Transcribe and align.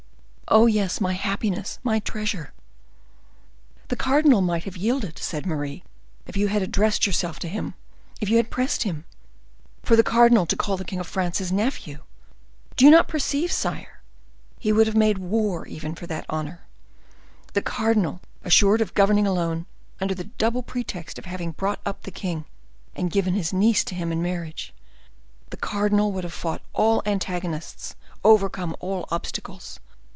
"Oh, 0.53 0.65
yes! 0.65 0.99
my 0.99 1.13
happiness, 1.13 1.79
my 1.81 1.99
treasure!" 1.99 2.51
murmured 2.51 2.51
the 3.87 3.95
king, 3.95 4.09
more 4.09 4.21
gallantly 4.21 4.29
than 4.35 4.41
passionately, 4.41 4.41
perhaps. 4.41 4.41
"The 4.41 4.41
cardinal 4.41 4.41
might 4.41 4.63
have 4.65 4.77
yielded," 4.77 5.19
said 5.19 5.45
Marie, 5.45 5.83
"if 6.27 6.35
you 6.35 6.47
had 6.49 6.61
addressed 6.61 7.07
yourself 7.07 7.39
to 7.39 7.47
him, 7.47 7.73
if 8.19 8.29
you 8.29 8.35
had 8.35 8.49
pressed 8.51 8.83
him. 8.83 9.05
For 9.81 9.95
the 9.95 10.03
cardinal 10.03 10.45
to 10.47 10.57
call 10.57 10.75
the 10.75 10.83
king 10.83 10.99
of 10.99 11.07
France 11.07 11.37
his 11.37 11.53
nephew! 11.53 11.99
do 12.75 12.83
you 12.83 12.91
not 12.91 13.07
perceive, 13.07 13.49
sire? 13.49 14.01
He 14.59 14.73
would 14.73 14.87
have 14.87 14.95
made 14.97 15.19
war 15.19 15.65
even 15.67 15.95
for 15.95 16.05
that 16.07 16.25
honor; 16.27 16.67
the 17.53 17.61
cardinal, 17.61 18.19
assured 18.43 18.81
of 18.81 18.93
governing 18.93 19.25
alone, 19.25 19.67
under 20.01 20.13
the 20.13 20.25
double 20.25 20.63
pretext 20.63 21.17
of 21.17 21.23
having 21.23 21.51
brought 21.53 21.79
up 21.85 22.01
the 22.01 22.11
king 22.11 22.43
and 22.93 23.09
given 23.09 23.35
his 23.35 23.53
niece 23.53 23.85
to 23.85 23.95
him 23.95 24.11
in 24.11 24.21
marriage—the 24.21 25.55
cardinal 25.55 26.11
would 26.11 26.25
have 26.25 26.33
fought 26.33 26.61
all 26.73 27.01
antagonists, 27.05 27.95
overcome 28.25 28.75
all 28.81 29.07
obstacles. 29.11 29.79